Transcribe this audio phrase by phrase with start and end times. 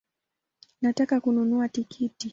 [0.81, 2.29] Nataka kununua tikiti